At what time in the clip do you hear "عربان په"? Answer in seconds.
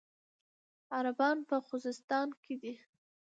0.97-1.55